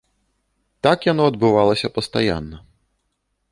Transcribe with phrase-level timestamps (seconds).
[0.87, 2.57] Так яно адбывалася пастаянна.